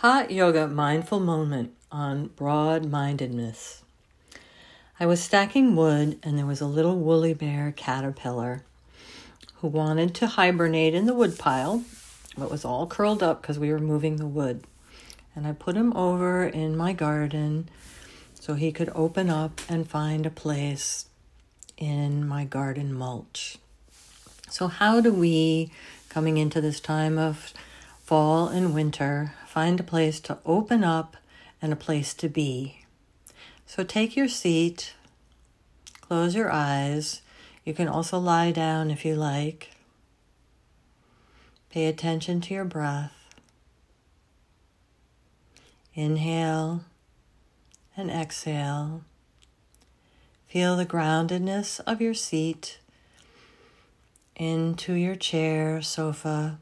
[0.00, 3.82] Hot Yoga Mindful Moment on Broad Mindedness.
[4.98, 8.62] I was stacking wood and there was a little woolly bear caterpillar
[9.56, 11.84] who wanted to hibernate in the wood pile,
[12.38, 14.64] but was all curled up because we were moving the wood.
[15.36, 17.68] And I put him over in my garden
[18.32, 21.10] so he could open up and find a place
[21.76, 23.58] in my garden mulch.
[24.48, 25.70] So, how do we,
[26.08, 27.52] coming into this time of
[28.02, 31.16] fall and winter, find a place to open up
[31.60, 32.84] and a place to be?
[33.66, 34.94] So, take your seat,
[36.00, 37.22] close your eyes.
[37.64, 39.70] You can also lie down if you like.
[41.68, 43.12] Pay attention to your breath.
[45.94, 46.84] Inhale
[47.96, 49.02] and exhale.
[50.46, 52.78] Feel the groundedness of your seat
[54.36, 56.58] into your chair, sofa,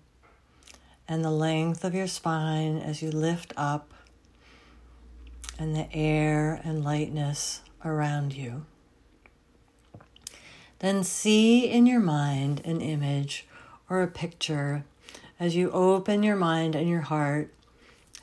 [1.08, 3.92] and the length of your spine as you lift up,
[5.58, 8.64] and the air and lightness around you.
[10.78, 13.46] Then see in your mind an image
[13.90, 14.84] or a picture
[15.40, 17.52] as you open your mind and your heart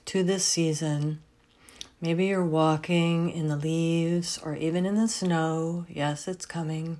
[0.05, 1.19] to this season.
[1.99, 5.85] Maybe you're walking in the leaves or even in the snow.
[5.89, 6.99] Yes, it's coming.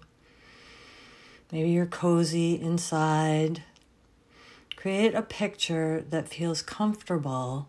[1.52, 3.64] Maybe you're cozy inside.
[4.86, 7.68] Create a picture that feels comfortable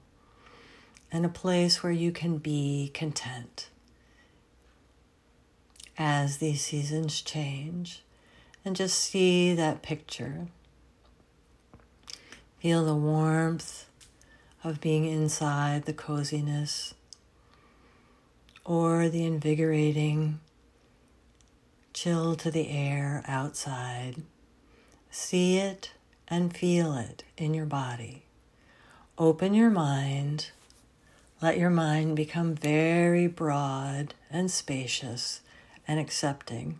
[1.11, 3.70] and a place where you can be content
[5.97, 8.03] as these seasons change.
[8.67, 10.48] And just see that picture.
[12.61, 13.87] Feel the warmth
[14.62, 16.92] of being inside, the coziness,
[18.62, 20.41] or the invigorating
[21.94, 24.17] chill to the air outside.
[25.11, 25.92] See it
[26.28, 28.24] and feel it in your body.
[29.19, 30.50] Open your mind.
[31.41, 35.41] Let your mind become very broad and spacious
[35.86, 36.78] and accepting.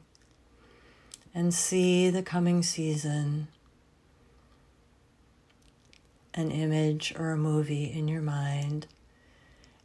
[1.35, 3.49] And see the coming season,
[6.35, 8.87] an image or a movie in your mind,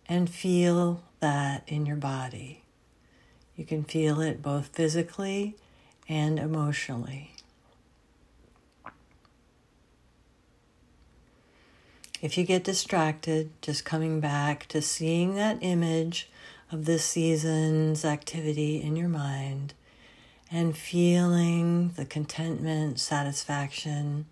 [0.08, 2.64] and feel that in your body.
[3.56, 5.56] You can feel it both physically
[6.08, 7.36] and emotionally.
[12.22, 16.30] If you get distracted, just coming back to seeing that image
[16.72, 19.74] of this season's activity in your mind
[20.52, 24.28] and feeling the contentment, satisfaction.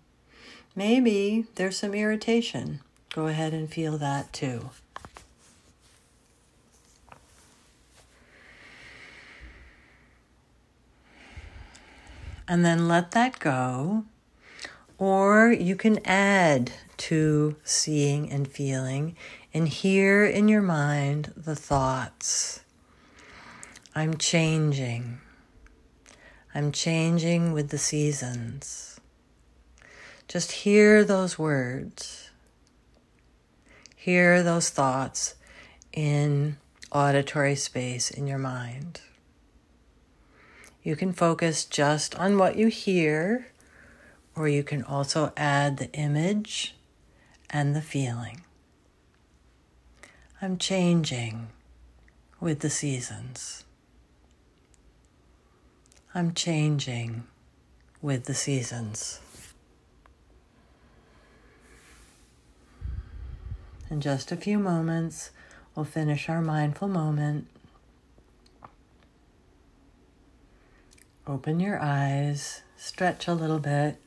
[0.76, 2.80] Maybe there's some irritation.
[3.12, 4.70] Go ahead and feel that too.
[12.50, 14.04] and then let that go.
[15.00, 19.16] Or you can add to seeing and feeling
[19.54, 22.60] and hear in your mind the thoughts.
[23.94, 25.18] I'm changing.
[26.54, 29.00] I'm changing with the seasons.
[30.28, 32.30] Just hear those words.
[33.96, 35.34] Hear those thoughts
[35.94, 36.58] in
[36.92, 39.00] auditory space in your mind.
[40.82, 43.46] You can focus just on what you hear,
[44.36, 46.74] or you can also add the image
[47.50, 48.42] and the feeling.
[50.40, 51.48] I'm changing
[52.40, 53.64] with the seasons.
[56.14, 57.24] I'm changing
[58.00, 59.20] with the seasons.
[63.90, 65.30] In just a few moments,
[65.74, 67.46] we'll finish our mindful moment
[71.30, 74.00] Open your eyes, stretch a little bit,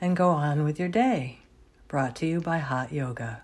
[0.00, 1.40] and go on with your day.
[1.88, 3.42] Brought to you by Hot Yoga.